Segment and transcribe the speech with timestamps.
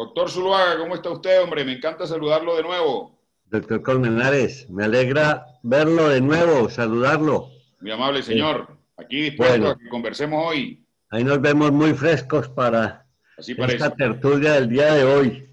[0.00, 1.62] Doctor Zuluaga, ¿cómo está usted, hombre?
[1.62, 3.20] Me encanta saludarlo de nuevo.
[3.44, 7.50] Doctor Colmenares, me alegra verlo de nuevo, saludarlo.
[7.82, 8.78] Muy amable, señor.
[8.96, 10.86] Aquí dispuesto a que conversemos hoy.
[11.10, 13.04] Ahí nos vemos muy frescos para
[13.36, 15.50] esta tertulia del día de hoy,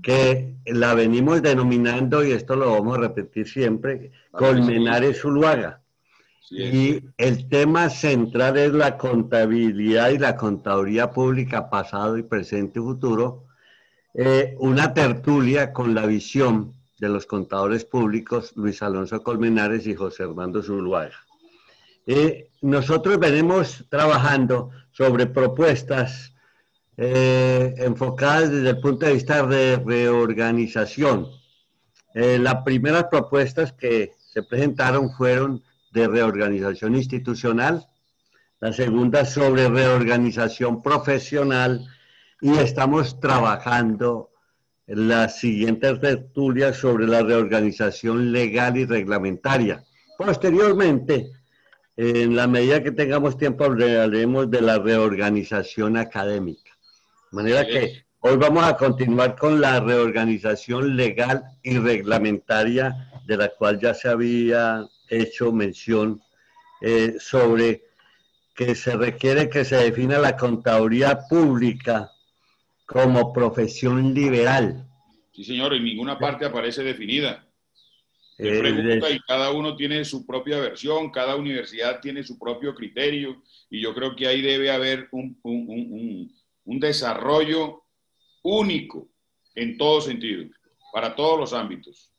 [0.00, 5.82] que la venimos denominando, y esto lo vamos a repetir siempre, Colmenares Zuluaga.
[6.52, 12.82] Y el tema central es la contabilidad y la contaduría pública pasado y presente y
[12.82, 13.45] futuro.
[14.18, 20.22] Eh, una tertulia con la visión de los contadores públicos Luis Alonso Colmenares y José
[20.22, 21.12] Armando Zuluaga.
[22.06, 26.32] Eh, nosotros venimos trabajando sobre propuestas
[26.96, 31.28] eh, enfocadas desde el punto de vista de reorganización.
[32.14, 37.86] las primeras propuestas que se presentaron fueron de reorganización institucional,
[38.60, 41.86] la segunda sobre reorganización profesional
[42.40, 44.30] y estamos trabajando
[44.86, 49.84] las siguientes tertulias sobre la reorganización legal y reglamentaria.
[50.16, 51.32] Posteriormente,
[51.96, 56.72] en la medida que tengamos tiempo, hablaremos de la reorganización académica.
[57.32, 63.48] De manera que hoy vamos a continuar con la reorganización legal y reglamentaria de la
[63.48, 66.20] cual ya se había hecho mención
[66.80, 67.82] eh, sobre
[68.54, 72.10] que se requiere que se defina la contaduría pública
[72.86, 74.88] como profesión liberal.
[75.32, 77.46] Sí, señor, en ninguna parte aparece definida.
[78.36, 82.74] Se eh, pregunta y cada uno tiene su propia versión, cada universidad tiene su propio
[82.74, 86.32] criterio y yo creo que ahí debe haber un, un,
[86.64, 87.82] un desarrollo
[88.42, 89.08] único
[89.54, 90.44] en todo sentido,
[90.92, 92.12] para todos los ámbitos.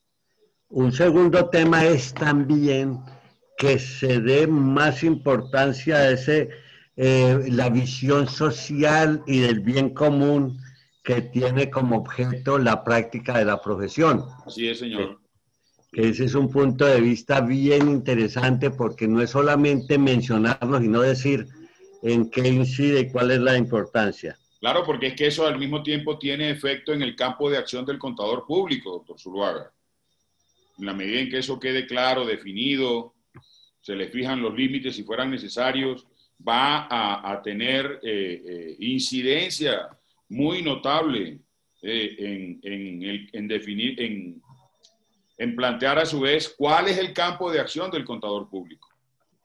[0.70, 3.00] Un segundo tema es también
[3.58, 6.50] que se dé más importancia a ese,
[6.98, 10.60] eh, la visión social y del bien común
[11.04, 14.26] que tiene como objeto la práctica de la profesión.
[14.46, 15.22] Así es, señor.
[15.94, 21.02] Que ese es un punto de vista bien interesante porque no es solamente mencionarlo, sino
[21.02, 21.48] decir
[22.04, 24.38] en qué incide y cuál es la importancia.
[24.60, 27.86] Claro, porque es que eso al mismo tiempo tiene efecto en el campo de acción
[27.86, 29.72] del contador público, doctor Zuluaga
[30.78, 33.16] en la medida en que eso quede claro, definido,
[33.82, 36.08] se le fijan los límites si fueran necesarios,
[36.46, 39.90] va a, tener eh, eh, incidencia
[40.30, 41.40] muy notable
[41.82, 42.60] eh,
[43.34, 44.42] en, definir, en,
[45.38, 48.88] en plantear a su vez cuál es el campo de acción del contador público.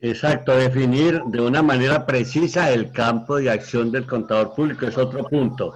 [0.01, 5.25] Exacto, definir de una manera precisa el campo de acción del contador público es otro
[5.25, 5.75] punto.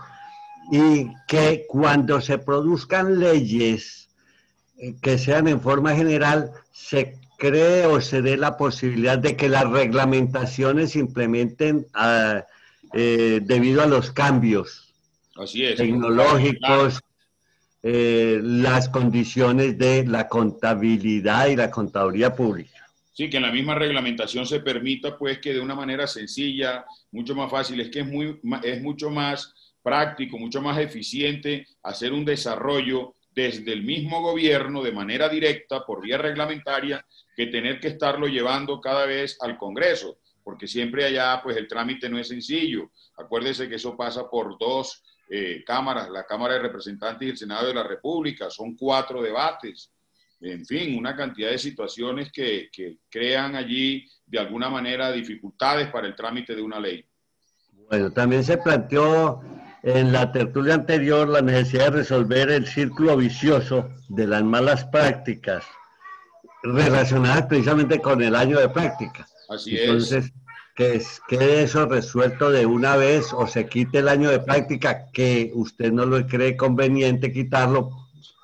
[0.72, 4.09] Y que cuando se produzcan leyes
[5.00, 9.69] que sean en forma general, se cree o se dé la posibilidad de que las
[9.69, 12.45] reglamentaciones se implementen ah,
[12.93, 14.95] eh, debido a los cambios
[15.77, 17.01] tecnológicos,
[17.83, 22.89] eh, las condiciones de la contabilidad y la contaduría pública.
[23.13, 27.35] Sí, que en la misma reglamentación se permita, pues, que de una manera sencilla, mucho
[27.35, 32.25] más fácil, es que es, muy, es mucho más práctico, mucho más eficiente hacer un
[32.25, 37.05] desarrollo desde el mismo gobierno de manera directa, por vía reglamentaria,
[37.37, 42.09] que tener que estarlo llevando cada vez al Congreso, porque siempre allá pues el trámite
[42.09, 42.91] no es sencillo.
[43.19, 47.67] Acuérdese que eso pasa por dos eh, cámaras, la Cámara de Representantes y el Senado
[47.67, 49.93] de la República, son cuatro debates,
[50.41, 56.07] en fin, una cantidad de situaciones que, que crean allí de alguna manera dificultades para
[56.07, 57.05] el trámite de una ley.
[57.91, 59.43] Bueno, también se planteó
[59.83, 65.65] en la tertulia anterior la necesidad de resolver el círculo vicioso de las malas prácticas
[66.62, 69.27] relacionadas precisamente con el año de práctica.
[69.49, 70.33] Así Entonces,
[70.75, 75.50] que quede eso resuelto de una vez o se quite el año de práctica, que
[75.55, 77.91] usted no lo cree conveniente quitarlo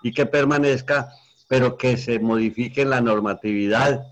[0.02, 1.08] y que permanezca,
[1.48, 4.06] pero que se modifique la normatividad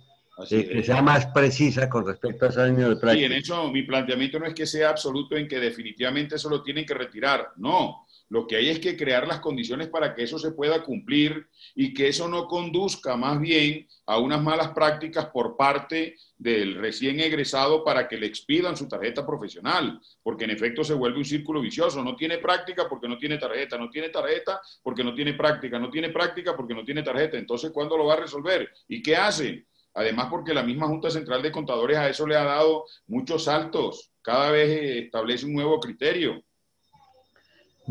[0.48, 3.22] que sea más precisa con respecto a ese año de práctica.
[3.22, 6.62] Y en eso mi planteamiento no es que sea absoluto en que definitivamente eso lo
[6.62, 8.06] tienen que retirar, no.
[8.30, 11.92] Lo que hay es que crear las condiciones para que eso se pueda cumplir y
[11.92, 17.84] que eso no conduzca más bien a unas malas prácticas por parte del recién egresado
[17.84, 22.04] para que le expidan su tarjeta profesional, porque en efecto se vuelve un círculo vicioso.
[22.04, 25.90] No tiene práctica porque no tiene tarjeta, no tiene tarjeta porque no tiene práctica, no
[25.90, 27.36] tiene práctica porque no tiene tarjeta.
[27.36, 28.70] Entonces, ¿cuándo lo va a resolver?
[28.86, 29.66] ¿Y qué hace?
[29.94, 34.12] Además, porque la misma Junta Central de Contadores a eso le ha dado muchos saltos.
[34.22, 36.44] Cada vez eh, establece un nuevo criterio.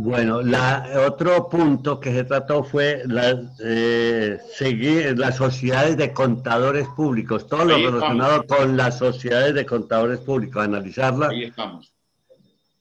[0.01, 6.87] Bueno, la, otro punto que se trató fue la, eh, seguir las sociedades de contadores
[6.95, 11.27] públicos, todo lo relacionado con las sociedades de contadores públicos, analizarla.
[11.27, 11.91] Ahí estamos.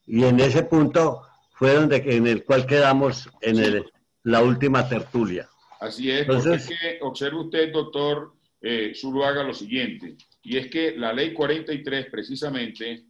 [0.07, 1.23] Y en ese punto
[1.55, 3.85] fue donde, en el cual quedamos en el,
[4.23, 5.49] la última tertulia.
[5.81, 10.69] Así es, Entonces, porque es que observe usted, doctor eh, Zuluaga, lo siguiente, y es
[10.69, 13.07] que la ley 43, precisamente,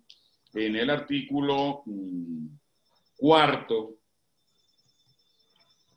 [0.55, 2.47] en el artículo mm,
[3.19, 3.98] cuarto,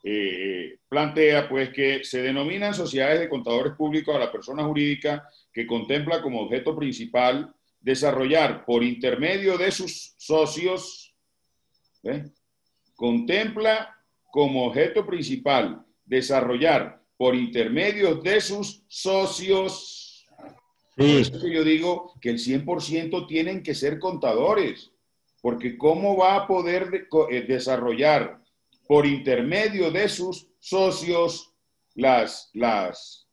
[0.03, 5.67] eh, plantea pues que se denominan sociedades de contadores públicos a la persona jurídica que
[5.67, 11.13] contempla como objeto principal desarrollar por intermedio de sus socios,
[12.95, 13.95] contempla
[14.31, 20.25] como objeto principal desarrollar por intermedio de sus socios.
[20.97, 21.23] Sí.
[21.31, 24.91] Por que yo digo que el 100% tienen que ser contadores,
[25.41, 28.40] porque ¿cómo va a poder eh, desarrollar
[28.91, 31.55] por intermedio de sus socios
[31.95, 33.25] las, las,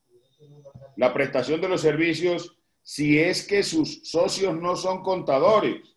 [0.94, 5.96] la prestación de los servicios si es que sus socios no son contadores.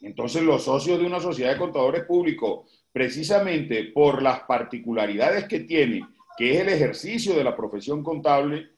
[0.00, 6.08] Entonces los socios de una sociedad de contadores públicos, precisamente por las particularidades que tienen,
[6.38, 8.70] que es el ejercicio de la profesión contable,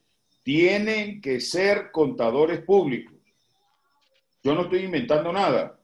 [0.43, 3.15] tienen que ser contadores públicos.
[4.43, 5.76] Yo no estoy inventando nada.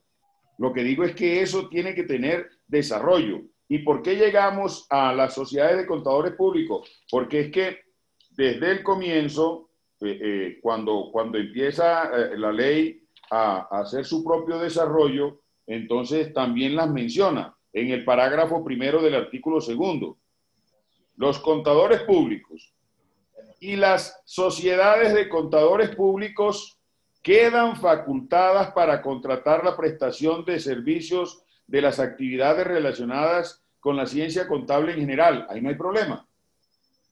[0.59, 3.43] Lo que digo es que eso tiene que tener desarrollo.
[3.69, 6.89] ¿Y por qué llegamos a las sociedades de contadores públicos?
[7.11, 7.79] Porque es que
[8.31, 9.71] desde el comienzo,
[10.01, 16.77] eh, eh, cuando, cuando empieza eh, la ley a, hacer su propio desarrollo, entonces también
[16.77, 20.19] las menciona en el parágrafo primero del artículo segundo.
[21.17, 22.75] Los contadores públicos
[23.61, 26.79] y las sociedades de contadores públicos
[27.23, 34.47] quedan facultadas para contratar la prestación de servicios de las actividades relacionadas con la ciencia
[34.47, 35.47] contable en general.
[35.49, 36.27] Ahí no hay problema.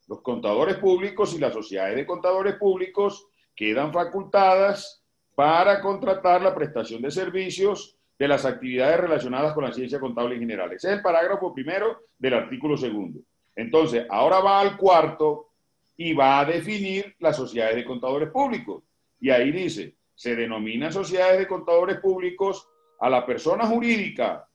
[0.08, 5.02] Los contadores públicos y las sociedades de contadores públicos quedan facultadas
[5.34, 10.40] para contratar la prestación de servicios de las actividades relacionadas con la ciencia contable en
[10.40, 10.72] general.
[10.72, 13.20] Ese es el parágrafo primero del artículo segundo.
[13.54, 15.50] Entonces, ahora va al cuarto
[15.96, 18.82] y va a definir las sociedades de contadores públicos.
[19.20, 22.68] Y ahí dice, se denomina sociedades de contadores públicos
[23.00, 24.46] a la persona jurídica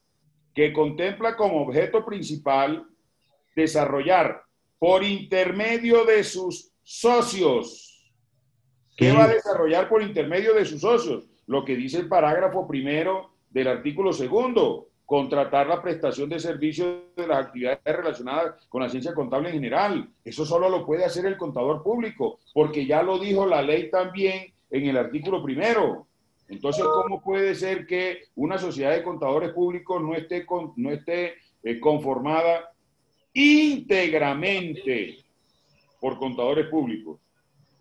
[0.54, 2.86] que contempla como objeto principal
[3.56, 4.44] desarrollar
[4.78, 8.14] por intermedio de sus socios.
[8.96, 11.28] ¿Qué va a desarrollar por intermedio de sus socios?
[11.48, 17.26] Lo que dice el parágrafo primero del artículo segundo, contratar la prestación de servicios de
[17.26, 20.10] las actividades relacionadas con la ciencia contable en general.
[20.24, 24.54] Eso solo lo puede hacer el contador público, porque ya lo dijo la ley también
[24.70, 26.08] en el artículo primero.
[26.48, 30.46] Entonces, ¿cómo puede ser que una sociedad de contadores públicos no esté,
[30.76, 32.72] no esté eh, conformada
[33.34, 35.18] íntegramente
[36.00, 37.20] por contadores públicos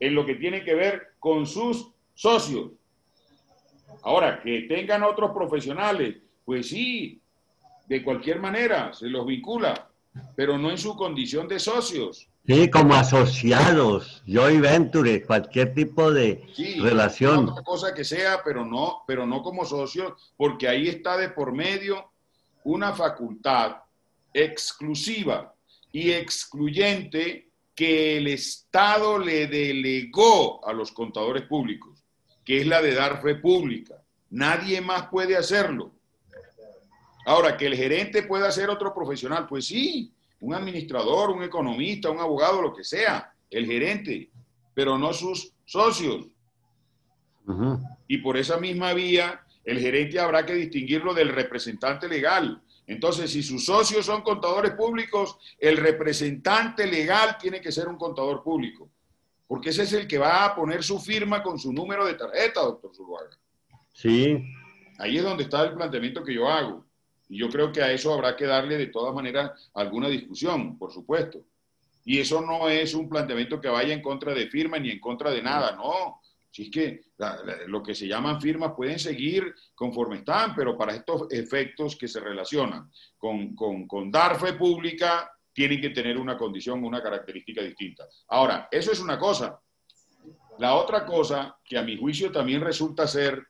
[0.00, 2.72] en lo que tiene que ver con sus socios.
[4.02, 7.20] Ahora, que tengan otros profesionales, pues sí,
[7.86, 9.90] de cualquier manera se los vincula,
[10.36, 12.28] pero no en su condición de socios.
[12.46, 16.46] Sí, como asociados, joy venture, cualquier tipo de
[16.82, 17.49] relación.
[17.49, 21.52] Otra cosa que sea, pero no, pero no como socios, porque ahí está de por
[21.52, 22.11] medio
[22.64, 23.76] una facultad
[24.35, 25.55] exclusiva
[25.91, 32.05] y excluyente que el Estado le delegó a los contadores públicos,
[32.44, 34.03] que es la de dar fe pública.
[34.29, 35.93] Nadie más puede hacerlo.
[37.24, 42.20] Ahora, que el gerente pueda ser otro profesional, pues sí, un administrador, un economista, un
[42.20, 44.31] abogado, lo que sea, el gerente,
[44.74, 46.26] pero no sus socios.
[48.08, 52.60] Y por esa misma vía, el gerente habrá que distinguirlo del representante legal.
[52.86, 58.43] Entonces, si sus socios son contadores públicos, el representante legal tiene que ser un contador
[58.43, 58.91] público,
[59.46, 62.60] porque ese es el que va a poner su firma con su número de tarjeta,
[62.60, 63.38] doctor Zuluaga.
[63.94, 64.44] Sí.
[64.98, 66.84] Ahí es donde está el planteamiento que yo hago.
[67.34, 70.93] Y yo creo que a eso habrá que darle de todas maneras alguna discusión, por
[70.93, 71.44] supuesto.
[72.05, 75.32] Y eso no es un planteamiento que vaya en contra de firma ni en contra
[75.32, 76.20] de nada, no.
[76.48, 77.00] Si es que
[77.67, 82.20] lo que se llaman firmas pueden seguir conforme están, pero para estos efectos que se
[82.20, 82.88] relacionan
[83.19, 88.05] con, con dar fe pública, tienen que tener una condición, una característica distinta.
[88.29, 89.60] Ahora, eso es una cosa.
[90.60, 93.44] La otra cosa que a mi juicio también resulta ser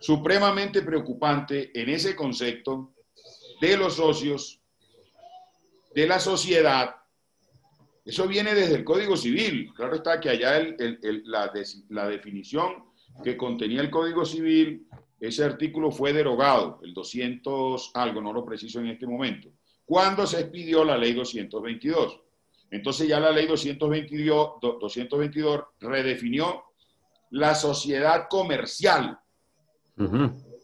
[0.00, 2.94] supremamente preocupante en ese concepto
[3.60, 4.60] de los socios,
[5.94, 6.96] de la sociedad.
[8.04, 9.72] Eso viene desde el Código Civil.
[9.74, 10.58] Claro está que allá
[11.24, 12.84] la, definición
[13.22, 14.88] que contenía el Código Civil,
[15.20, 19.50] ese artículo fue derogado, el 200 algo, no lo preciso en este momento,
[19.84, 22.20] cuando se expidió la ley 222.
[22.70, 26.64] Entonces ya la ley 222, 222 redefinió
[27.30, 29.18] la sociedad comercial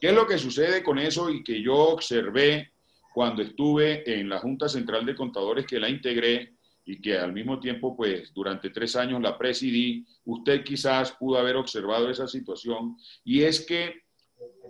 [0.00, 2.72] ¿Qué es lo que sucede con eso y que yo observé
[3.14, 7.58] cuando estuve en la Junta Central de Contadores que la integré y que al mismo
[7.58, 10.06] tiempo, pues durante tres años la presidí?
[10.24, 14.02] Usted quizás pudo haber observado esa situación y es que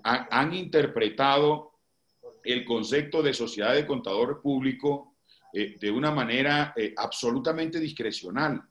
[0.03, 1.73] han interpretado
[2.45, 5.17] el concepto de sociedad de contador público
[5.53, 8.63] eh, de una manera eh, absolutamente discrecional.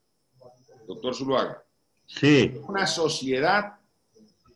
[0.87, 1.63] Doctor Zuluaga.
[2.05, 2.53] Sí.
[2.67, 3.73] Una sociedad,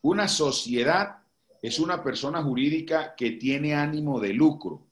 [0.01, 1.18] una sociedad
[1.61, 4.87] es una persona jurídica que tiene ánimo de lucro.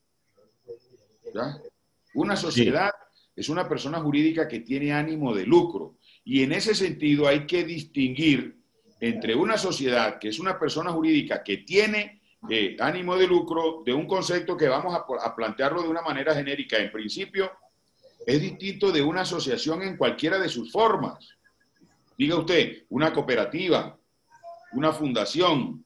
[2.14, 2.92] Una sociedad
[3.36, 5.98] es una persona jurídica que tiene ánimo de lucro.
[6.24, 8.58] Y en ese sentido hay que distinguir
[9.00, 13.94] entre una sociedad que es una persona jurídica que tiene eh, ánimo de lucro de
[13.94, 16.78] un concepto que vamos a, a, plantearlo de una manera genérica.
[16.78, 17.52] En principio,
[18.26, 21.38] es distinto de una asociación en cualquiera de sus formas.
[22.18, 23.96] Diga usted, una cooperativa,
[24.74, 25.86] una fundación,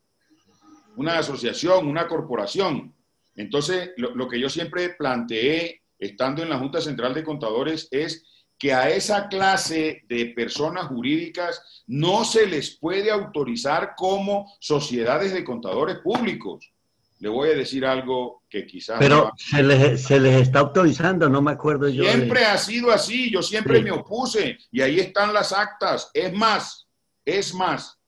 [0.95, 2.93] una asociación, una corporación.
[3.35, 8.23] Entonces, lo, lo que yo siempre planteé estando en la Junta Central de Contadores es
[8.61, 15.43] que a esa clase de personas jurídicas no se les puede autorizar como sociedades de
[15.43, 16.71] contadores públicos.
[17.19, 18.97] Le voy a decir algo que quizás...
[18.99, 22.03] Pero se, les, se les está autorizando, no me acuerdo yo.
[22.03, 26.11] Siempre ha sido así, yo siempre me opuse y ahí están las actas.
[26.13, 26.87] Es más,
[27.25, 27.99] es más,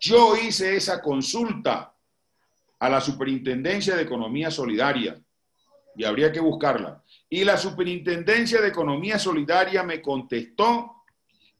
[0.00, 1.89] yo hice esa consulta
[2.80, 5.20] a la Superintendencia de Economía Solidaria
[5.94, 7.04] y habría que buscarla.
[7.28, 11.04] Y la Superintendencia de Economía Solidaria me contestó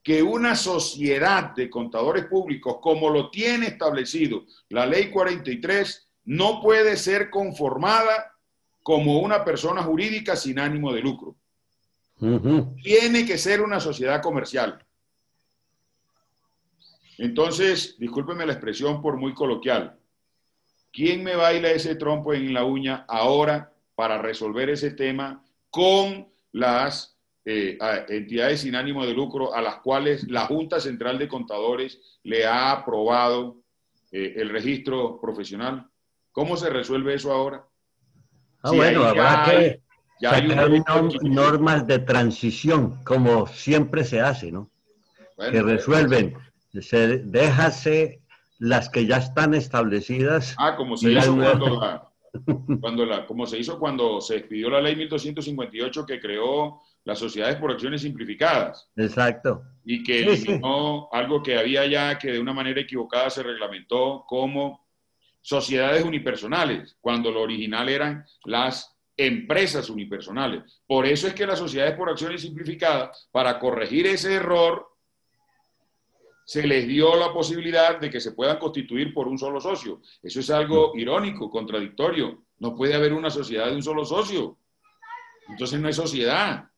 [0.03, 6.97] que una sociedad de contadores públicos, como lo tiene establecido la Ley 43, no puede
[6.97, 8.35] ser conformada
[8.83, 11.37] como una persona jurídica sin ánimo de lucro.
[12.83, 14.85] Tiene que ser una sociedad comercial.
[17.19, 20.00] Entonces, discúlpeme la expresión por muy coloquial.
[20.93, 27.17] ¿Quién me baila ese trompo en la uña ahora para resolver ese tema con las
[27.45, 27.79] eh,
[28.09, 32.73] entidades sin ánimo de lucro a las cuales la Junta Central de Contadores le ha
[32.73, 33.57] aprobado
[34.13, 35.87] eh, el registro profesional.
[36.33, 37.65] ¿Cómo se resuelve eso ahora?
[38.63, 39.83] Ah, bueno, habrá que
[40.21, 40.49] ya hay
[41.23, 44.71] normas de transición, como siempre se hace, ¿no?
[45.37, 46.35] que resuelven.
[46.81, 48.20] Se déjase
[48.61, 50.55] las que ya están establecidas.
[50.59, 52.09] Ah, como se hizo cuando la,
[52.81, 57.57] cuando la, como se hizo cuando se expidió la ley 1258 que creó las sociedades
[57.57, 58.90] por acciones simplificadas.
[58.97, 59.62] Exacto.
[59.83, 64.87] Y que eliminó algo que había ya que de una manera equivocada se reglamentó como
[65.40, 70.83] sociedades unipersonales, cuando lo original eran las empresas unipersonales.
[70.87, 74.90] Por eso es que las sociedades por acciones simplificadas, para corregir ese error,
[76.50, 80.00] se les dio la posibilidad de que se puedan constituir por un solo socio.
[80.21, 82.42] Eso es algo irónico, contradictorio.
[82.59, 84.59] No puede haber una sociedad de un solo socio.
[85.49, 86.69] Entonces no es sociedad.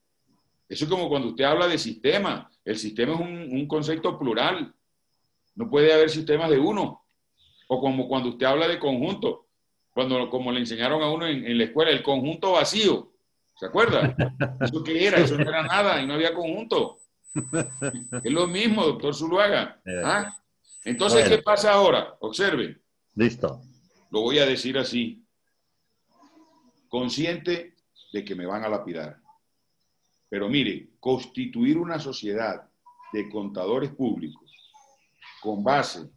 [0.68, 2.50] Eso es como cuando usted habla de sistema.
[2.66, 4.74] El sistema es un, concepto plural.
[5.54, 7.06] No puede haber sistemas de uno.
[7.68, 9.46] O como cuando usted habla de conjunto.
[9.94, 13.10] Cuando, como le enseñaron a uno en, en la escuela, el conjunto vacío.
[13.58, 14.14] ¿Se acuerda?
[14.60, 15.16] ¿Eso qué era?
[15.16, 16.98] Eso no era nada y no había conjunto.
[18.24, 19.80] Es lo mismo, doctor Zuluaga.
[19.84, 20.02] Eh.
[20.04, 20.34] ¿Ah?
[20.84, 22.16] Entonces, ¿qué pasa ahora?
[22.20, 22.82] Observe.
[23.14, 23.62] Listo.
[24.10, 25.24] Lo voy a decir así.
[26.88, 27.76] Consciente
[28.12, 29.18] de que me van a lapidar.
[30.28, 32.68] Pero mire, constituir una sociedad
[33.12, 34.50] de contadores públicos
[35.40, 36.10] con base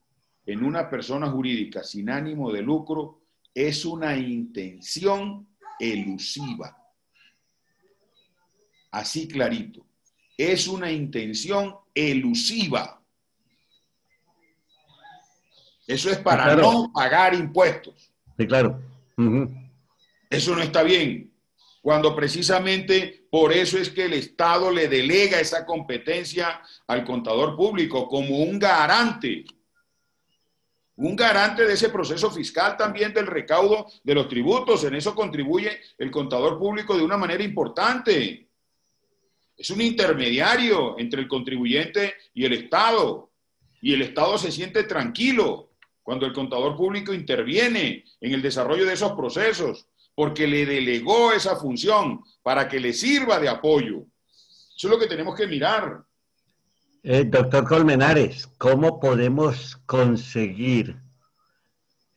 [0.46, 3.22] en una persona jurídica sin ánimo de lucro
[3.54, 5.48] es una intención
[5.80, 6.78] elusiva.
[8.92, 9.85] Así clarito
[10.38, 13.02] es una intención elusiva.
[15.88, 18.12] Eso es para no pagar impuestos.
[18.38, 18.82] Sí, claro.
[20.30, 21.32] Eso no está bien.
[21.82, 28.08] Cuando precisamente por eso es que el Estado le delega esa competencia al contador público
[28.08, 29.46] como un garante.
[30.96, 34.84] Un garante de ese proceso fiscal también del recaudo de los tributos.
[34.86, 38.50] En eso contribuye el contador público de una manera importante.
[39.58, 43.32] Es un intermediario entre el contribuyente y el Estado.
[43.82, 45.72] Y el Estado se siente tranquilo
[46.04, 51.56] cuando el contador público interviene en el desarrollo de esos procesos, porque le delegó esa
[51.56, 54.06] función para que le sirva de apoyo.
[54.78, 56.04] Eso es lo que tenemos que mirar.
[57.02, 60.98] Eh, doctor Colmenares, ¿cómo podemos conseguir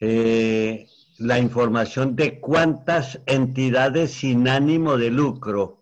[0.01, 0.87] eh,
[1.19, 5.78] la información de cuántas entidades sin ánimo de lucro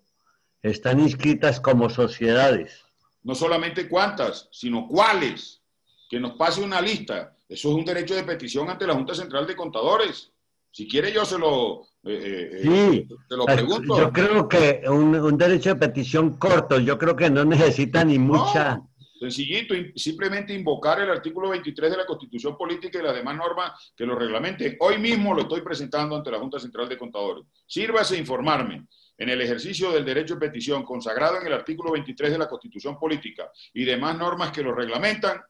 [0.71, 2.85] están inscritas como sociedades.
[3.23, 5.63] No solamente cuántas, sino cuáles.
[6.09, 7.37] Que nos pase una lista.
[7.49, 10.31] Eso es un derecho de petición ante la Junta Central de Contadores.
[10.71, 13.09] Si quiere yo se lo, eh, eh, sí.
[13.29, 13.99] se lo pregunto.
[13.99, 18.81] Yo creo que un, derecho de petición corto, yo creo que no necesita ni mucha...
[19.19, 24.05] Sencillito, simplemente invocar el artículo 23 de la Constitución Política y las demás normas que
[24.05, 24.77] lo reglamenten.
[24.81, 27.47] Hoy mismo lo estoy presentando ante la Junta Central de Contadores.
[27.67, 28.87] Sírvase informarme
[29.19, 32.99] en el ejercicio del derecho de petición consagrado en el artículo 23 de la Constitución
[32.99, 35.41] Política y demás normas que lo reglamentan,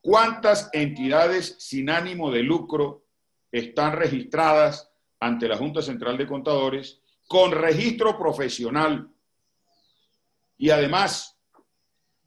[0.00, 3.04] ¿cuántas entidades sin ánimo de lucro
[3.50, 9.08] están registradas ante la Junta Central de Contadores con registro profesional?
[10.58, 11.38] Y además,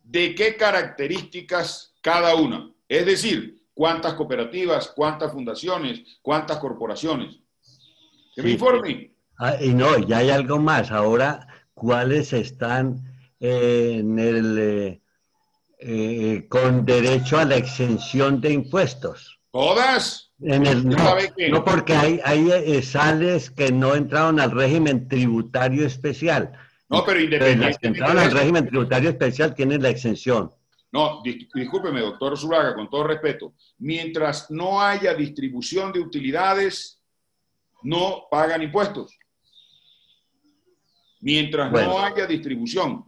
[0.03, 2.73] de qué características cada una.
[2.87, 7.39] Es decir, cuántas cooperativas, cuántas fundaciones, cuántas corporaciones.
[8.33, 9.13] Que me informen.
[9.39, 10.91] Ah, y no, ya hay algo más.
[10.91, 13.01] Ahora, ¿cuáles están
[13.39, 15.01] eh, en el, eh,
[15.79, 19.39] eh, con derecho a la exención de impuestos?
[19.51, 20.33] ¿Todas?
[20.41, 26.51] En el, no, porque hay, hay sales que no entraron al régimen tributario especial.
[26.89, 27.99] No, pero independientemente.
[27.99, 30.51] Las al régimen tributario especial tienen la exención.
[30.91, 33.53] No, discúlpeme, doctor Zulaga, con todo respeto.
[33.77, 37.01] Mientras no haya distribución de utilidades,
[37.83, 39.18] no pagan impuestos.
[41.21, 43.05] Mientras no haya distribución.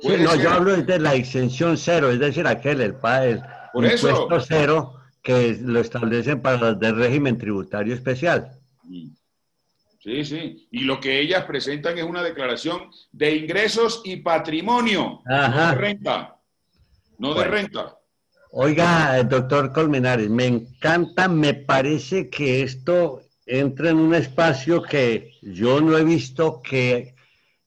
[0.00, 4.40] Sí, no, yo hablo de la exención cero, es decir, aquel, el, el Por impuesto
[4.40, 8.52] cero que lo establecen para los del régimen tributario especial.
[10.06, 10.68] Sí, sí.
[10.70, 16.36] Y lo que ellas presentan es una declaración de ingresos y patrimonio, no de renta.
[17.18, 17.96] No de renta.
[18.52, 25.80] Oiga, doctor Colmenares, me encanta, me parece que esto entra en un espacio que yo
[25.80, 27.14] no he visto que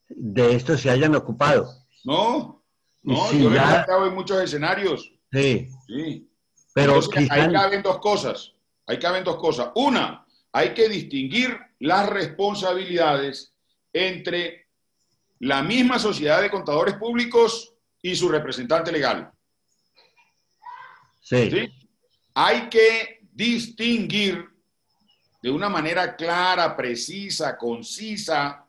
[0.10, 1.74] de esto se hayan ocupado.
[2.04, 2.64] No,
[3.04, 5.12] no, yo he estado en muchos escenarios.
[5.32, 5.70] Sí.
[5.88, 6.30] Sí.
[6.74, 8.54] Pero ahí caben dos cosas.
[8.86, 9.70] Ahí caben dos cosas.
[9.76, 13.54] Una, hay que distinguir las responsabilidades
[13.94, 14.68] entre
[15.40, 19.32] la misma sociedad de contadores públicos y su representante legal.
[21.22, 21.72] Sí.
[22.34, 24.50] Hay que distinguir
[25.42, 28.66] de una manera clara, precisa, concisa,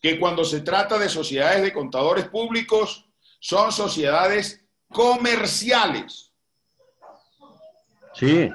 [0.00, 3.06] que cuando se trata de sociedades de contadores públicos,
[3.38, 6.32] son sociedades comerciales.
[8.14, 8.50] Sí,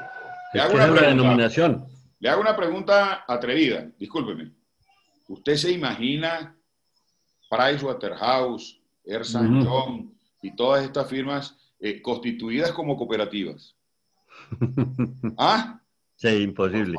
[0.53, 1.85] le hago una denominación.
[2.19, 4.51] Le hago una pregunta atrevida, discúlpeme.
[5.27, 6.55] ¿Usted se imagina
[7.49, 13.75] Pricewaterhouse, Ernst uh y todas estas firmas eh, constituidas como cooperativas?
[15.37, 15.81] ¿Ah?
[16.15, 16.97] Sí, imposible.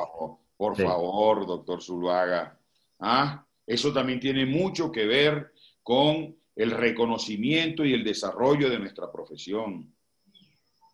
[0.57, 2.59] Por favor, doctor Zuluaga.
[2.99, 3.47] ¿Ah?
[3.67, 5.53] Eso también tiene mucho que ver
[5.83, 9.95] con el reconocimiento y el desarrollo de nuestra profesión.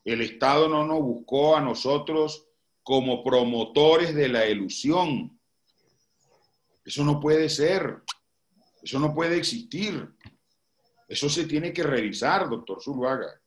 [0.05, 2.49] El Estado no nos buscó a nosotros
[2.83, 5.39] como promotores de la ilusión.
[6.85, 8.03] Eso no puede ser.
[8.83, 10.09] Eso no puede existir.
[11.07, 13.42] Eso se tiene que revisar, doctor Zuluaga.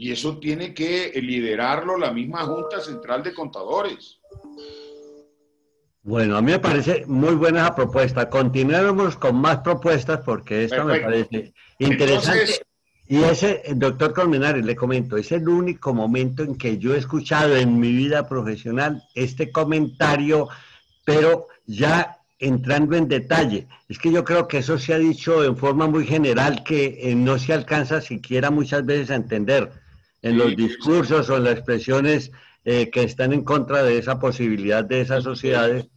[0.00, 4.18] Y eso tiene que liderarlo la misma Junta Central de Contadores.
[6.02, 8.30] Bueno, a mí me parece muy buena esa propuesta.
[8.30, 12.62] Continuemos con más propuestas porque esta me parece interesante.
[13.08, 17.54] Y ese, doctor Colmenares, le comento, es el único momento en que yo he escuchado
[17.54, 20.48] en mi vida profesional este comentario,
[21.04, 23.68] pero ya entrando en detalle.
[23.86, 27.14] Es que yo creo que eso se ha dicho en forma muy general que eh,
[27.14, 29.70] no se alcanza siquiera muchas veces a entender
[30.22, 32.30] en los discursos o en las expresiones
[32.64, 35.88] eh, que están en contra de esa posibilidad de esas sociedades.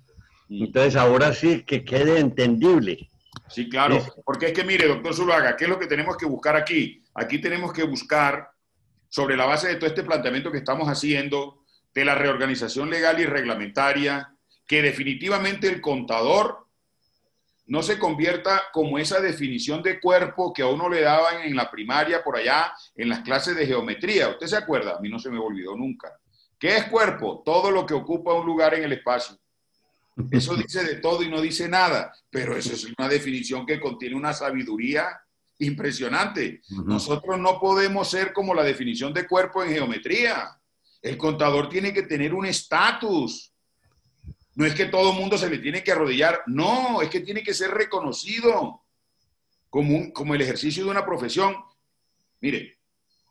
[0.50, 3.10] Entonces ahora sí que quede entendible.
[3.50, 6.56] Sí, claro, porque es que mire, doctor Zuluaga, ¿qué es lo que tenemos que buscar
[6.56, 7.04] aquí?
[7.14, 8.50] Aquí tenemos que buscar,
[9.10, 13.26] sobre la base de todo este planteamiento que estamos haciendo, de la reorganización legal y
[13.26, 14.34] reglamentaria,
[14.66, 16.63] que definitivamente el contador
[17.66, 21.72] no se convierta como esa definición de cuerpo que a uno le daban en la
[21.72, 24.30] primaria por allá, en las clases de geometría.
[24.30, 24.98] ¿Usted se acuerda?
[24.98, 26.12] A mí no se me olvidó nunca.
[26.60, 27.42] ¿Qué es cuerpo?
[27.46, 29.38] Todo lo que ocupa un lugar en el espacio.
[30.32, 34.16] Eso dice de todo y no dice nada, pero eso es una definición que contiene
[34.16, 35.20] una sabiduría
[35.60, 36.62] impresionante.
[36.86, 40.60] Nosotros no podemos ser como la definición de cuerpo en geometría.
[41.02, 43.53] El contador tiene que tener un estatus.
[44.56, 47.44] No es que todo el mundo se le tiene que arrodillar, no, es que tiene
[47.44, 48.82] que ser reconocido
[49.70, 51.56] como, como el ejercicio de una profesión.
[52.40, 52.78] Mire,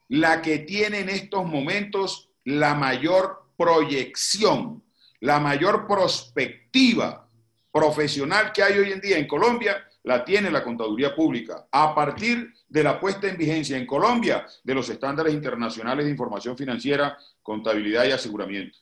[0.08, 4.82] la que tiene en estos momentos la mayor proyección,
[5.20, 7.28] la mayor perspectiva
[7.70, 12.52] profesional que hay hoy en día en Colombia la tiene la contaduría pública a partir
[12.68, 18.04] de la puesta en vigencia en Colombia de los estándares internacionales de información financiera, contabilidad
[18.04, 18.78] y aseguramiento.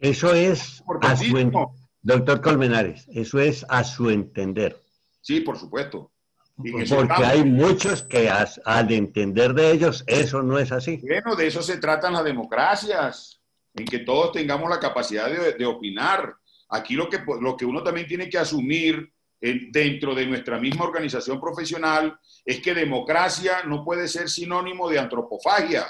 [0.00, 4.80] Eso es, a su, doctor Colmenares, eso es a su entender.
[5.20, 6.10] Sí, por supuesto.
[6.56, 10.98] Porque hay muchos que al entender de ellos eso no es así.
[11.02, 13.40] Bueno, de eso se tratan las democracias,
[13.74, 16.34] en que todos tengamos la capacidad de, opinar.
[16.70, 21.40] Aquí lo que, lo que uno también tiene que asumir dentro de nuestra misma organización
[21.40, 25.86] profesional es que democracia no puede ser sinónimo de antropofagia.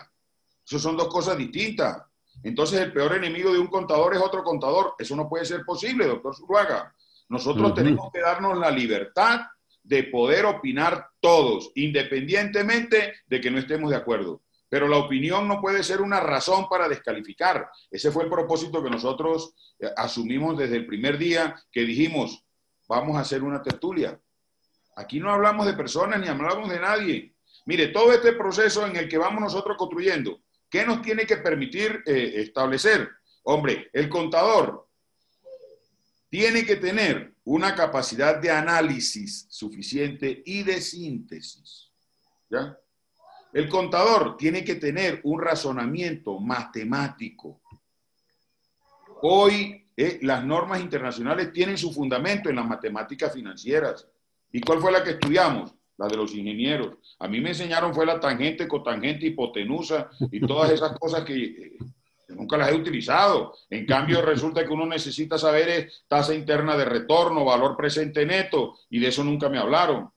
[0.64, 2.00] Eso son dos cosas distintas.
[2.42, 4.94] Entonces el peor enemigo de un contador es otro contador.
[4.98, 6.94] Eso no puede ser posible, doctor Zuluaga.
[7.28, 9.40] Nosotros tenemos que darnos la libertad
[9.82, 14.42] de poder opinar todos, independientemente de que no estemos de acuerdo.
[14.68, 17.68] Pero la opinión no puede ser una razón para descalificar.
[17.90, 22.44] Ese fue el propósito que nosotros eh, asumimos desde el primer día que dijimos,
[22.88, 24.18] vamos a hacer una tertulia.
[24.96, 27.34] Aquí no hablamos de personas ni hablamos de nadie.
[27.66, 32.02] Mire, todo este proceso en el que vamos nosotros construyendo, ¿qué nos tiene que permitir
[32.06, 33.08] eh, establecer?
[33.42, 34.88] Hombre, el contador
[36.28, 41.90] tiene que tener una capacidad de análisis suficiente y de síntesis.
[42.48, 42.78] ¿Ya?
[43.52, 47.60] El contador tiene que tener un razonamiento matemático.
[49.22, 54.06] Hoy eh, las normas internacionales tienen su fundamento en las matemáticas financieras.
[54.52, 55.74] ¿Y cuál fue la que estudiamos?
[56.00, 56.96] La de los ingenieros.
[57.18, 61.72] A mí me enseñaron fue la tangente, cotangente, hipotenusa y todas esas cosas que eh,
[62.28, 63.54] nunca las he utilizado.
[63.68, 68.78] En cambio, resulta que uno necesita saber es tasa interna de retorno, valor presente neto,
[68.88, 70.10] y de eso nunca me hablaron.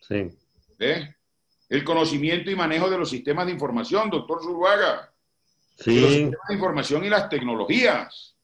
[0.00, 0.30] Sí.
[0.78, 1.12] ¿Eh?
[1.68, 5.12] El conocimiento y manejo de los sistemas de información, doctor Zuluaga.
[5.80, 6.00] Sí.
[6.00, 8.36] los sistemas de información y las tecnologías.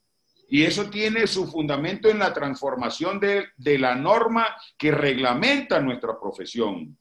[0.48, 6.18] Y eso tiene su fundamento en la transformación de, de la norma que reglamenta nuestra
[6.20, 6.98] profesión.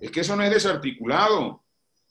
[0.00, 1.64] Es que eso no es desarticulado.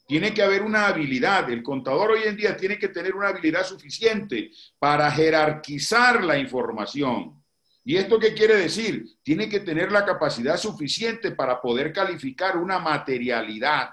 [0.06, 1.50] Tiene que haber una habilidad.
[1.50, 7.42] El contador hoy en día tiene que tener una habilidad suficiente para jerarquizar la información.
[7.84, 9.06] ¿Y esto qué quiere decir?
[9.22, 13.90] Tiene que tener la capacidad suficiente para poder calificar una materialidad.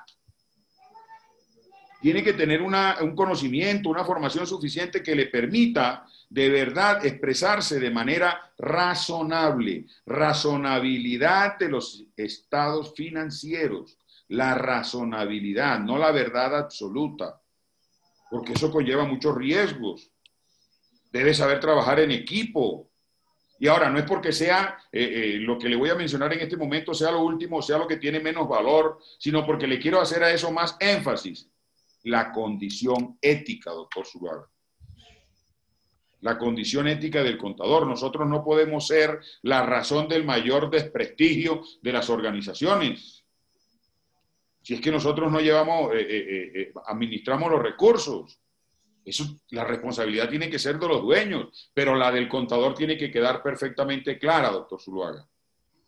[2.02, 7.92] Tiene que tener un conocimiento, una formación suficiente que le permita de verdad expresarse de
[7.92, 13.98] manera razonable, razonabilidad de los estados financieros
[14.30, 17.42] la razonabilidad, no la verdad absoluta,
[18.30, 20.10] porque eso conlleva muchos riesgos.
[21.12, 22.90] Debe saber trabajar en equipo.
[23.58, 26.42] Y ahora, no es porque sea eh, eh, lo que le voy a mencionar en
[26.42, 30.02] este momento, sea lo último, sea lo que tiene menos valor, sino porque le quiero
[30.02, 31.50] hacer a eso más énfasis.
[32.04, 34.50] La condición ética, doctor Zuluaga.
[36.26, 37.88] La condición ética del contador.
[37.88, 43.26] Nosotros no podemos ser la razón del mayor desprestigio de las organizaciones
[44.66, 48.40] si es que nosotros no llevamos, eh, eh, eh, administramos los recursos.
[49.06, 53.12] Eso, la responsabilidad tiene que ser de los dueños, pero la del contador tiene que
[53.12, 55.30] quedar perfectamente clara, doctor Zuluaga.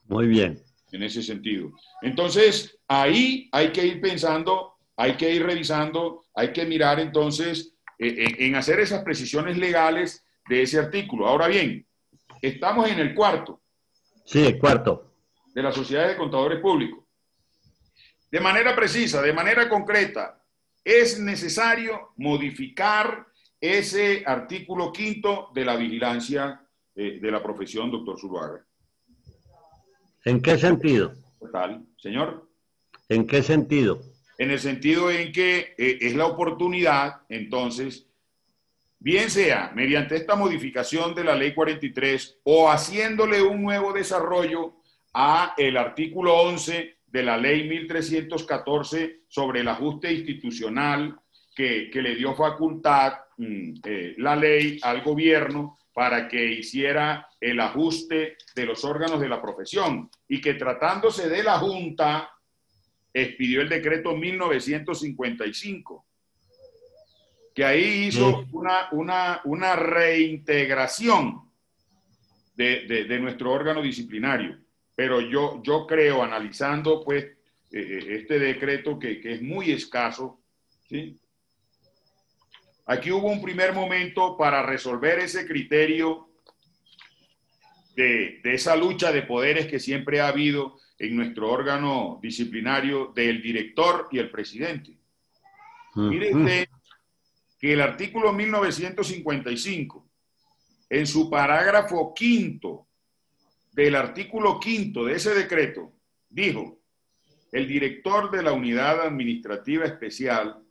[0.06, 0.62] Muy bien.
[0.92, 1.72] En ese sentido.
[2.04, 8.54] Entonces, ahí hay que ir pensando, hay que ir revisando, hay que mirar entonces en
[8.54, 11.28] hacer esas precisiones legales de ese artículo.
[11.28, 11.86] Ahora bien,
[12.42, 13.62] estamos en el cuarto.
[14.26, 15.14] Sí, el cuarto.
[15.54, 17.08] De la Sociedad de Contadores Públicos
[18.32, 20.42] de manera precisa, de manera concreta,
[20.84, 23.26] es necesario modificar
[23.60, 26.62] ese artículo quinto de la vigilancia
[26.96, 28.66] eh, de la profesión, doctor Zuluaga.
[30.26, 31.14] ¿En qué sentido?
[31.40, 32.50] Total, señor.
[33.10, 34.02] ¿En qué sentido?
[34.38, 38.07] En el sentido en que eh, es la oportunidad, entonces,
[39.00, 44.76] bien sea mediante esta modificación de la ley 43 o haciéndole un nuevo desarrollo
[45.14, 51.18] a el artículo 11 de la ley 1314 sobre el ajuste institucional
[51.56, 58.38] que, le dio facultad mm, eh, la ley al gobierno para que hiciera el ajuste
[58.56, 62.30] de los órganos de la profesión y que tratándose de la Junta,
[63.12, 66.06] expidió el decreto 1955,
[67.58, 71.42] que ahí hizo una, una, una reintegración
[72.56, 74.58] de, de nuestro órgano disciplinario
[74.98, 77.38] pero yo, yo creo, analizando pues eh,
[77.72, 80.42] eh, este decreto que, es muy escaso,
[80.90, 81.20] ¿sí?
[82.88, 86.30] Aquí hubo un primer momento para resolver ese criterio
[87.96, 94.08] de, esa lucha de poderes que siempre ha habido en nuestro órgano disciplinario del director
[94.12, 94.98] y el presidente.
[95.94, 96.68] Mire usted
[97.60, 100.08] que el artículo 1955,
[100.90, 102.88] en su parágrafo quinto,
[103.72, 105.94] del artículo quinto de ese decreto
[106.30, 106.80] dijo,
[107.52, 110.64] el director de la Unidad Administrativa Especial,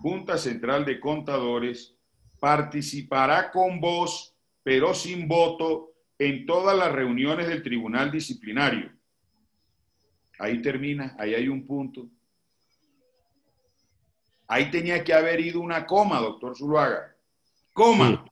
[0.00, 1.96] Junta Central de Contadores,
[2.40, 8.92] participará con voz, pero sin voto, en todas las reuniones del Tribunal Disciplinario.
[10.38, 12.08] Ahí termina, ahí hay un punto.
[14.52, 17.16] Ahí tenía que haber ido una coma, doctor Zuluaga.
[17.72, 18.22] Coma.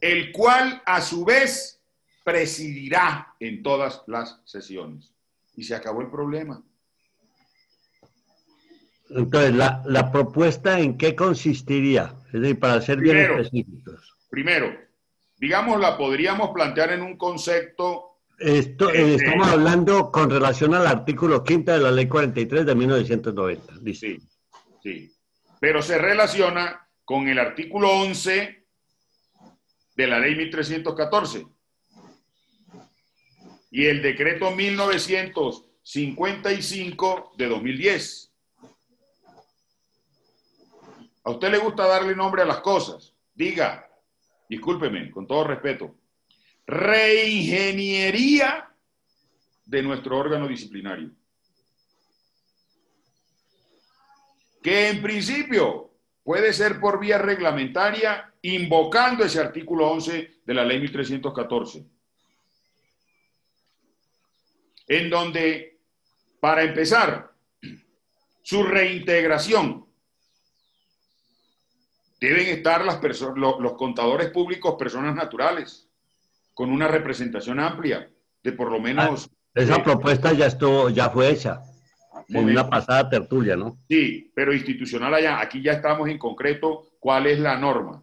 [0.00, 1.80] El cual, a su vez,
[2.24, 5.14] presidirá en todas las sesiones.
[5.54, 6.60] Y se acabó el problema.
[9.10, 12.16] Entonces, ¿la, propuesta en qué consistiría?
[12.32, 14.16] Es decir, para ser bien específicos.
[14.28, 14.76] Primero,
[15.36, 18.22] digamos, la podríamos plantear en un concepto...
[18.40, 23.74] Esto, eh, estamos hablando con relación al artículo 5 de la ley 43 de 1990.
[23.94, 24.18] Sí,
[24.82, 25.17] sí.
[25.60, 28.64] Pero se relaciona con el artículo 11
[29.96, 31.46] de la ley 1314
[33.70, 38.32] y el decreto 1955 de 2010.
[41.24, 43.14] A usted le gusta darle nombre a las cosas.
[43.34, 43.90] Diga,
[44.48, 45.94] discúlpeme, con todo respeto,
[46.66, 48.70] reingeniería
[49.64, 51.10] de nuestro órgano disciplinario.
[54.62, 55.90] Que en principio
[56.22, 61.86] puede ser por vía reglamentaria invocando ese artículo 11 de la ley 1314
[64.88, 65.78] en donde,
[66.40, 67.30] para empezar,
[68.42, 69.86] su reintegración,
[72.20, 72.98] deben estar las
[73.36, 75.86] los, contadores públicos, personas naturales,
[76.54, 78.10] con una representación amplia
[78.42, 79.28] de por lo menos...
[79.28, 81.60] Ah, esa propuesta ya, estuvo, ya fue hecha
[82.28, 83.78] en una pasada tertulia, ¿no?
[83.88, 85.40] Sí, pero institucional allá.
[85.40, 88.02] Aquí ya estamos en concreto cuál es la norma.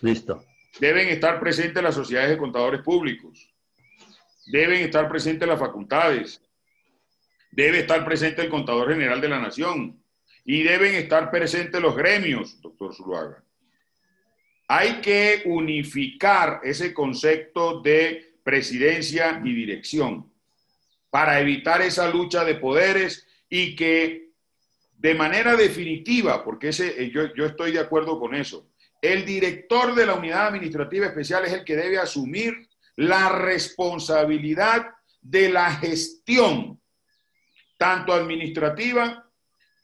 [0.00, 0.44] Listo.
[0.80, 3.54] Deben estar presentes las sociedades de contadores públicos
[4.46, 6.42] deben estar presentes las facultades,
[7.50, 10.02] debe estar presente el contador general de la nación
[10.44, 13.42] y deben estar presentes los gremios, doctor Zuluaga.
[14.68, 20.30] Hay que unificar ese concepto de presidencia y dirección
[21.14, 24.30] para evitar esa lucha de poderes y que
[24.98, 28.66] de manera definitiva, porque ese, eh, yo, yo estoy de acuerdo con eso,
[29.00, 34.88] el director de la unidad administrativa especial es el que debe asumir la responsabilidad
[35.20, 36.80] de la gestión,
[37.78, 39.30] tanto administrativa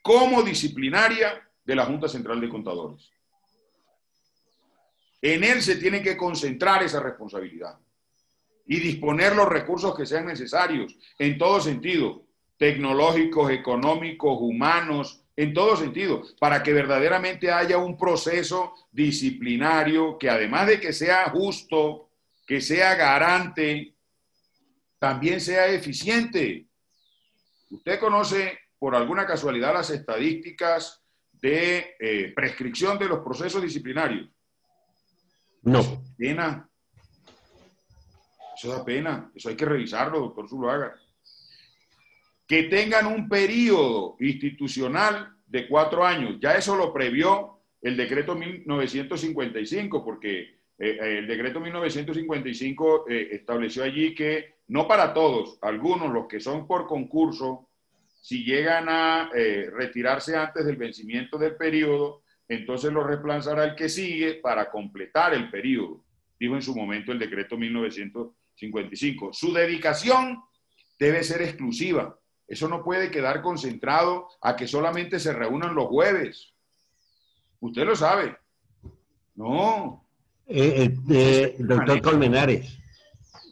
[0.03, 3.09] como disciplinaria, de la Junta Central de Contadores.
[5.23, 7.79] En él se tiene que concentrar esa responsabilidad
[8.71, 12.23] y disponer los recursos que sean necesarios en todo sentido,
[12.57, 20.69] tecnológicos, económicos, humanos, en todo sentido, para que verdaderamente haya un proceso disciplinario que además
[20.69, 22.11] de que sea justo,
[22.47, 23.97] que sea garante,
[25.01, 26.69] también sea eficiente.
[27.71, 31.03] ¿Usted conoce por alguna casualidad las estadísticas
[31.33, 34.31] de eh, prescripción de los procesos disciplinarios?
[35.63, 36.05] No.
[36.17, 36.70] pena.
[38.61, 39.33] Eso da pena.
[39.35, 40.95] Eso hay que revisarlo, doctor Zuluaga.
[42.47, 46.37] Que tengan un periodo institucional de cuatro años.
[46.41, 53.83] Ya eso lo previó el decreto 1955, porque eh, eh, el decreto 1955 eh, estableció
[53.83, 57.67] allí que no para todos, algunos, los que son por concurso,
[58.21, 59.31] si llegan a
[59.73, 65.51] retirarse antes del vencimiento del periodo, entonces lo reemplazará el que sigue para completar el
[65.51, 66.05] periodo,
[66.39, 68.40] dijo en su momento el decreto 1955.
[69.33, 70.43] Su dedicación
[70.99, 72.19] debe ser exclusiva.
[72.47, 76.53] Eso no puede quedar concentrado a que solamente se reúnan los jueves.
[77.61, 78.37] Usted lo sabe.
[79.35, 80.05] No,
[80.53, 82.77] eh, eh, doctor Colmenares,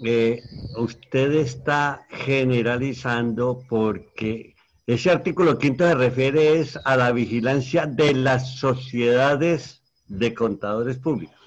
[0.04, 0.42] eh,
[0.76, 8.56] usted está generalizando porque ese artículo quinto se refiere es a la vigilancia de las
[8.56, 11.37] sociedades de contadores públicos.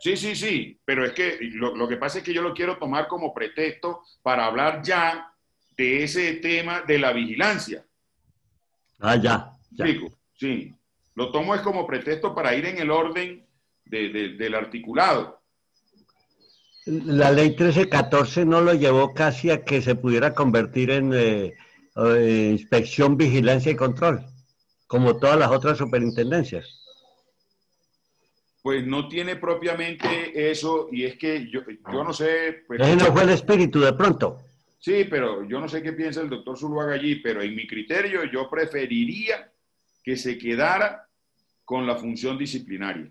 [0.00, 3.08] Sí, sí, sí, pero es que lo, que pasa es que yo lo quiero tomar
[3.08, 5.32] como pretexto para hablar ya
[5.76, 7.84] de ese tema de la vigilancia.
[9.00, 9.52] Ah, ya.
[9.70, 9.86] ya.
[10.34, 10.72] Sí,
[11.14, 13.44] lo tomo es como pretexto para ir en el orden
[13.84, 15.40] del articulado.
[16.86, 21.54] La ley 1314 no lo llevó casi a que se pudiera convertir en eh,
[21.96, 24.24] eh, inspección, vigilancia y control,
[24.86, 26.77] como todas las otras superintendencias.
[28.62, 31.60] Pues no tiene propiamente eso, y es que yo,
[31.92, 32.64] yo no sé.
[32.66, 34.42] Pues, Ese no fue el espíritu de pronto.
[34.80, 38.24] Sí, pero yo no sé qué piensa el doctor Zuluaga allí, pero en mi criterio
[38.24, 39.50] yo preferiría
[40.02, 41.06] que se quedara
[41.64, 43.10] con la función disciplinaria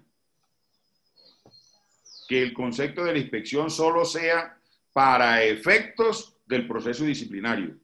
[2.28, 4.58] que el concepto de la inspección solo sea
[4.92, 7.76] para efectos del proceso disciplinario.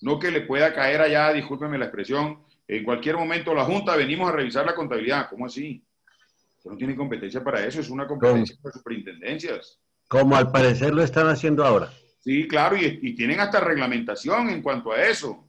[0.00, 4.28] No que le pueda caer allá, discúlpeme la expresión, en cualquier momento la Junta venimos
[4.28, 5.28] a revisar la contabilidad.
[5.28, 5.82] ¿Cómo así?
[6.64, 9.78] Usted no tiene competencia para eso, es una competencia de superintendencias.
[10.08, 11.92] Como al parecer lo están haciendo ahora.
[12.20, 15.46] Sí, claro, y, y tienen hasta reglamentación en cuanto a eso.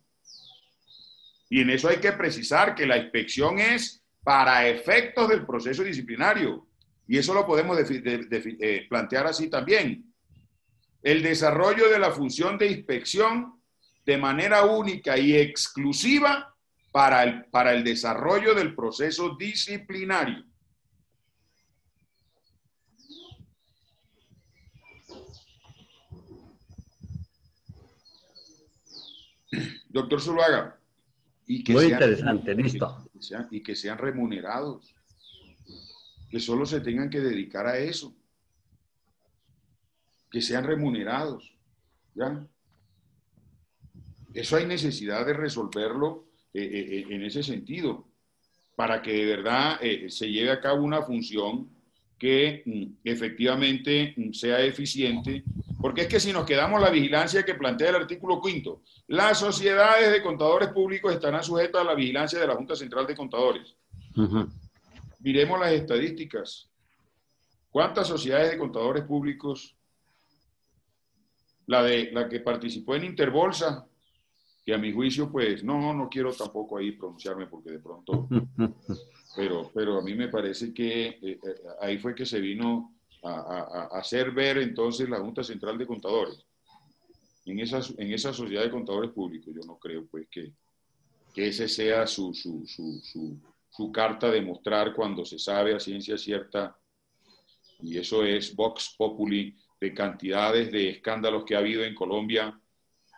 [1.49, 6.67] Y en eso hay que precisar que la inspección es para efectos del proceso disciplinario.
[7.07, 10.11] Y eso lo podemos eh, plantear así también.
[11.01, 13.61] El desarrollo de la función de inspección
[14.05, 16.53] de manera única y exclusiva
[16.91, 20.43] para el, para el desarrollo del proceso disciplinario.
[29.95, 30.77] Doctor Zuluaga,
[31.47, 33.09] y que Muy interesante, listo.
[33.49, 34.93] y que sean remunerados.
[36.29, 38.13] Que solo se tengan que dedicar a eso.
[40.29, 41.55] Que sean remunerados.
[42.13, 42.45] ¿Ya?
[44.33, 48.05] Eso hay necesidad de resolverlo eh, eh, eh, en ese sentido,
[48.75, 49.79] para que de verdad
[50.09, 51.69] se lleve a cabo una función
[52.17, 55.43] que mm, efectivamente mm, sea eficiente,
[55.79, 60.11] porque es que si nos quedamos la vigilancia que plantea el artículo quinto, las sociedades
[60.11, 63.75] de contadores públicos estarán sujetas a la vigilancia de la Junta Central de Contadores.
[65.19, 66.69] Miremos las estadísticas.
[67.69, 69.75] ¿Cuántas sociedades de contadores públicos?
[71.67, 73.87] La, de, la que participó en Interbolsa,
[74.63, 78.27] que a mi juicio, pues, no, no quiero tampoco ahí pronunciarme porque de pronto
[79.35, 81.39] pero, pero a mí me parece que eh, eh,
[81.81, 86.45] ahí fue que se vino a, hacer ver entonces la Junta Central de Contadores
[87.45, 89.53] en esa, en esa sociedad de contadores públicos.
[89.53, 90.53] Yo no creo pues que,
[91.33, 96.17] que ese sea su, su, su, su, carta de mostrar cuando se sabe a ciencia
[96.17, 96.77] cierta,
[97.81, 102.59] y eso es Vox Populi, de cantidades de escándalos que ha habido en Colombia,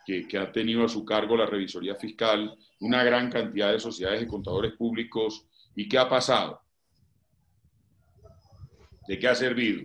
[0.05, 4.21] que, que ha tenido a su cargo la revisoría fiscal, una gran cantidad de sociedades
[4.21, 5.45] de contadores públicos
[5.77, 6.59] ¿Y qué ha pasado?
[9.07, 9.83] ¿De qué ha servido?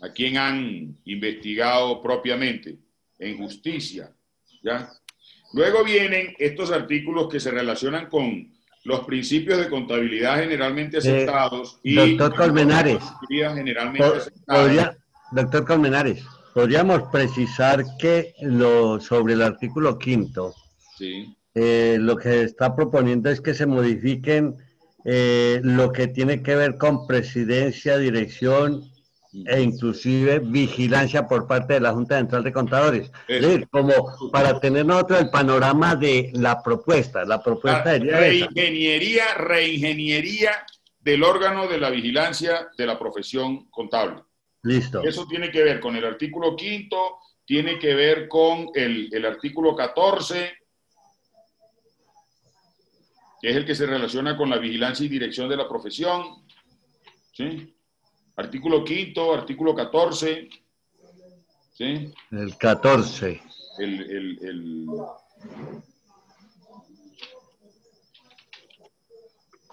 [0.00, 2.78] ¿A quién han investigado propiamente?
[3.18, 4.10] En justicia.
[4.62, 4.90] ¿ya?
[5.52, 8.50] Luego vienen estos artículos que se relacionan con
[8.84, 14.02] los principios de contabilidad generalmente eh, aceptados y doctor Colmenares, generalmente
[15.30, 20.52] doctor Colmenares, podríamos precisar que lo sobre el artículo quinto
[20.98, 21.36] sí.
[21.54, 24.56] Eh, lo que está proponiendo es que se modifiquen
[25.04, 28.90] eh, lo que tiene que ver con presidencia, dirección
[29.46, 33.10] e inclusive vigilancia por parte de la Junta Central de Contadores.
[33.70, 37.24] como para tener nosotros el panorama de la propuesta.
[37.24, 40.50] La propuesta de reingeniería, reingeniería
[41.00, 44.22] del órgano de la vigilancia de la profesión contable.
[44.62, 45.02] Listo.
[45.02, 49.74] Eso tiene que ver con el artículo quinto, tiene que ver con el, el artículo
[49.74, 50.52] 14,
[53.42, 56.44] que es el que se relaciona con la vigilancia y dirección de la profesión.
[57.32, 57.74] ¿sí?
[58.36, 60.48] Artículo quinto, artículo 14.
[61.72, 62.14] ¿sí?
[62.30, 63.42] El 14.
[63.80, 64.86] El, el, el...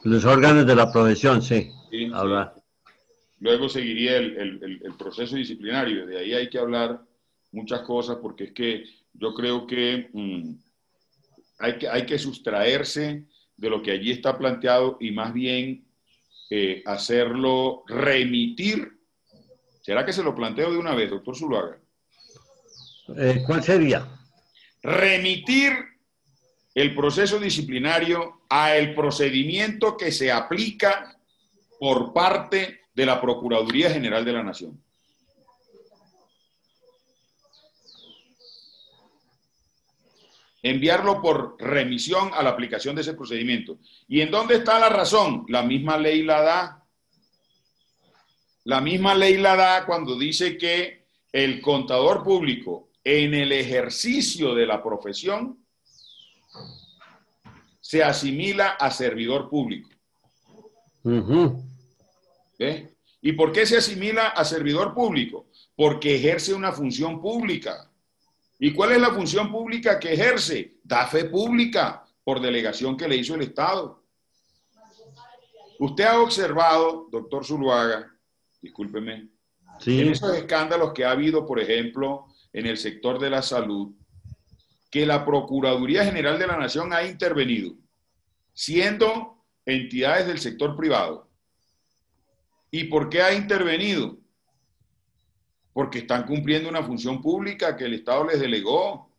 [0.03, 1.71] Los órganos de la profesión, sí.
[3.39, 6.07] Luego seguiría el, el, proceso disciplinario.
[6.07, 7.01] De ahí hay que hablar
[7.51, 10.55] muchas cosas porque es que yo creo que, mm,
[11.59, 13.27] hay, que hay que sustraerse
[13.59, 15.85] de lo que allí está planteado y más bien
[16.49, 18.99] eh, hacerlo remitir.
[19.81, 21.77] ¿Será que se lo planteo de una vez, doctor Zuluaga?
[23.17, 24.07] Eh, ¿Cuál sería?
[24.81, 25.73] Remitir
[26.73, 31.17] el proceso disciplinario a el procedimiento que se aplica
[31.79, 34.81] por parte de la Procuraduría General de la Nación.
[40.61, 43.79] Enviarlo por remisión a la aplicación de ese procedimiento.
[44.07, 45.45] ¿Y en dónde está la razón?
[45.47, 46.85] La misma ley la da.
[48.65, 54.65] La misma ley la da cuando dice que el contador público en el ejercicio de
[54.65, 55.57] la profesión
[57.79, 59.89] se asimila a servidor público.
[63.21, 65.47] ¿Y por qué se asimila a servidor público?
[65.75, 67.88] Porque ejerce una función pública.
[68.59, 70.79] ¿Y cuál es la función pública que ejerce?
[70.83, 74.03] Da fe pública por delegación que le hizo el Estado.
[75.79, 78.11] Usted ha observado, doctor Zuluaga,
[78.61, 79.29] discúlpeme,
[79.85, 83.95] en esos escándalos que ha habido, por ejemplo, en el sector de la salud,
[84.91, 87.75] que la Procuraduría General de la Nación ha intervenido,
[88.53, 91.29] siendo entidades del sector privado.
[92.71, 94.17] ¿Y por qué ha intervenido?
[95.79, 99.09] Porque están cumpliendo una función pública que el Estado les delegó.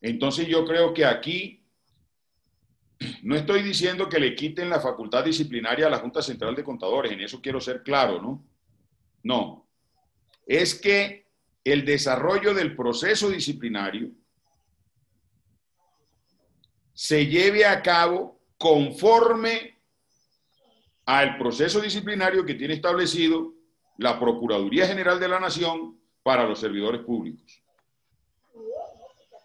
[0.00, 1.64] Entonces yo creo que aquí
[3.22, 7.12] no estoy diciendo que le quiten la facultad disciplinaria a la Junta Central de Contadores,
[7.12, 8.44] en eso quiero ser claro, ¿no?
[9.22, 9.68] No.
[10.44, 11.28] Es que
[11.62, 14.10] el desarrollo del proceso disciplinario
[16.94, 19.78] se lleve a cabo conforme
[21.06, 23.59] al proceso disciplinario que tiene establecido
[24.00, 27.62] la Procuraduría General de la Nación para los servidores públicos.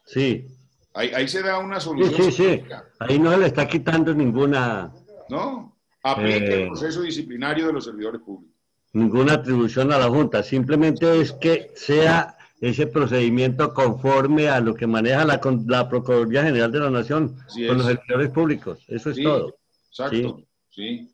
[0.06, 0.48] Sí.
[0.94, 2.32] Ahí, se da una solución.
[2.32, 2.62] Sí, sí, sí.
[3.00, 4.94] Ahí no se le está quitando ninguna...
[5.28, 8.56] No, aplica el eh, proceso disciplinario de los servidores públicos.
[8.94, 14.88] Ninguna atribución a la Junta, simplemente es que sea ese procedimiento conforme a lo que
[14.88, 17.36] maneja la, la Procuraduría General de la Nación
[17.68, 18.86] con los servidores públicos.
[18.88, 19.58] Eso es todo.
[19.90, 21.14] Exacto, sí.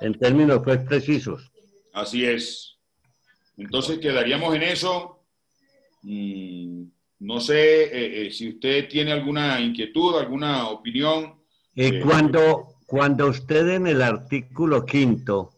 [0.00, 1.52] En términos pues precisos.
[1.92, 2.69] Así es.
[3.60, 5.20] Entonces quedaríamos en eso.
[6.02, 6.84] Mm,
[7.20, 11.34] no sé eh, eh, si usted tiene alguna inquietud, alguna opinión.
[11.76, 15.52] Eh, cuando, cuando usted en el artículo quinto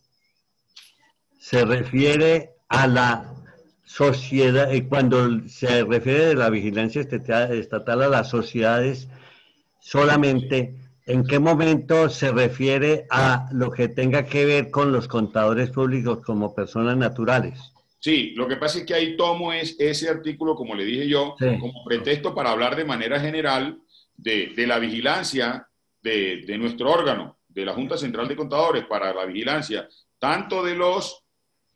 [1.38, 3.34] se refiere a la
[3.84, 9.08] sociedad, cuando se refiere de la vigilancia estatal a las sociedades,
[9.80, 15.70] solamente ¿En qué momento se refiere a lo que tenga que ver con los contadores
[15.70, 17.72] públicos como personas naturales?
[18.02, 21.36] Sí, lo que pasa es que ahí tomo es ese artículo, como le dije yo,
[21.38, 23.78] como pretexto para hablar de manera general
[24.16, 25.68] de, la vigilancia
[26.02, 29.88] de, nuestro órgano, de la Junta Central de Contadores, para la vigilancia
[30.18, 31.22] tanto de los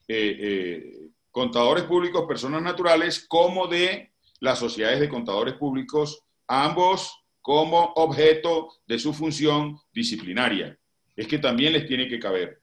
[0.09, 4.11] eh, eh, contadores públicos, personas naturales, como de
[4.41, 10.77] las sociedades de contadores públicos, ambos como objeto de su función disciplinaria.
[11.14, 12.62] Es que también les tiene que caber.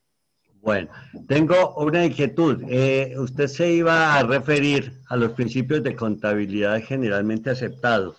[0.64, 0.90] Bueno,
[1.28, 2.64] tengo una inquietud.
[2.70, 8.16] Eh, usted se iba a referir a los principios de contabilidad generalmente aceptados.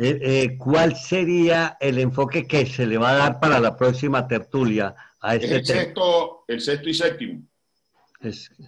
[0.00, 4.26] Eh, eh, ¿Cuál sería el enfoque que se le va a dar para la próxima
[4.26, 7.42] tertulia a este el sexto, el sexto y séptimo.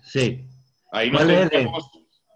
[0.04, 0.44] sí.
[0.92, 1.10] Ahí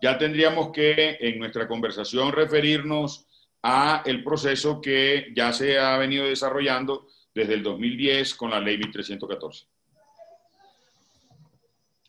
[0.02, 3.28] ya tendríamos que en nuestra conversación referirnos
[3.62, 8.78] a el proceso que ya se ha venido desarrollando desde el 2010 con la ley
[8.78, 9.71] 1314.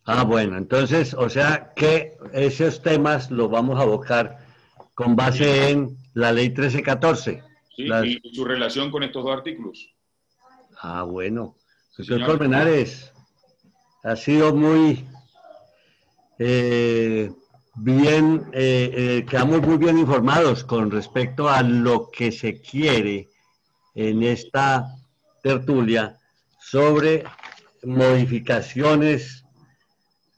[0.05, 4.45] Ah, bueno, entonces, o sea que esos temas los vamos a abocar
[4.93, 7.43] con base en la ley 1314.
[7.75, 7.89] Sí,
[8.23, 9.89] y su relación con estos dos artículos.
[10.81, 11.55] Ah, bueno.
[11.95, 13.13] Señor Colmenares,
[14.03, 15.05] ha sido muy
[16.39, 17.31] eh,
[17.75, 23.29] bien, eh, eh, quedamos muy bien informados con respecto a lo que se quiere
[23.95, 24.95] en esta
[25.43, 26.17] tertulia
[26.59, 27.23] sobre
[27.83, 29.42] modificaciones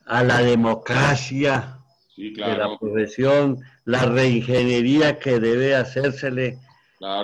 [0.05, 1.79] a la democracia
[2.15, 6.59] de la profesión, la reingeniería que debe hacérsele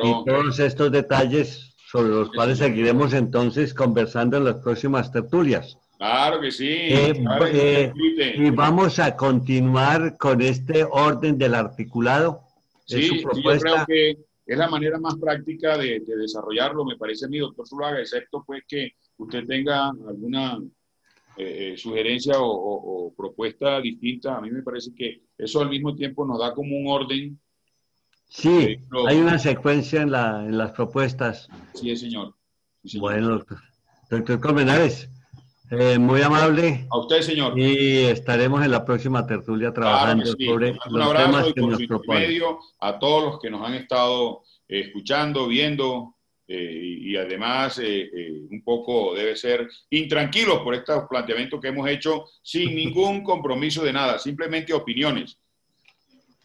[0.04, 5.78] y todos estos detalles sobre los cuales seguiremos entonces conversando en las próximas tertulias.
[5.98, 6.68] Claro que sí.
[6.68, 7.24] Eh,
[7.54, 7.94] eh,
[8.38, 12.42] y vamos a continuar con este orden del articulado.
[12.86, 17.38] Sí, yo creo que es la manera más práctica de, desarrollarlo, me parece a mí,
[17.38, 20.60] doctor Zulaga, excepto pues que usted tenga alguna
[21.38, 24.38] eh, sugerencia o, propuesta distinta.
[24.38, 27.40] A mí me parece que eso al mismo tiempo nos da como un orden.
[28.30, 28.78] Sí,
[29.08, 31.50] hay una secuencia en, la, en las propuestas.
[31.74, 32.34] Sí, señor.
[33.00, 33.44] Bueno,
[34.10, 35.10] doctor Colmenares.
[35.72, 36.86] Eh, muy amable.
[36.92, 37.58] A usted, señor.
[37.58, 42.40] Y estaremos en la próxima tertulia trabajando sobre los temas que nos propone.
[42.80, 46.21] A todos los que nos han estado eh, escuchando, viendo eh,
[46.52, 53.24] y, además un poco debe ser intranquilos por estos planteamientos que hemos hecho sin ningún
[53.24, 55.38] compromiso de nada, simplemente opiniones.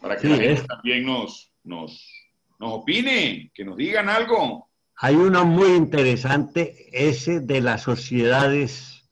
[0.01, 2.13] Para que la gente también nos, nos,
[2.59, 4.69] nos opine, que nos digan algo.
[4.97, 9.05] Hay uno muy interesante, ese de las sociedades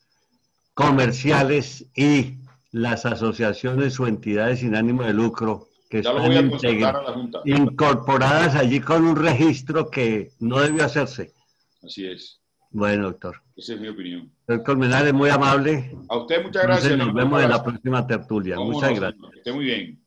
[0.75, 2.35] comerciales y
[2.71, 9.91] las asociaciones o entidades sin ánimo de lucro que están incorporadas allí con un registro
[9.91, 11.33] que no debió hacerse.
[11.83, 12.41] Así es.
[12.71, 13.41] Bueno, doctor.
[13.57, 14.33] Esa es mi opinión.
[14.49, 15.97] Doctor Colmenares, muy amable.
[16.09, 16.97] A usted muchas gracias.
[16.97, 18.57] nos vemos en la próxima tertulia.
[18.57, 19.33] muchas gracias.
[19.37, 20.04] esté muy bien.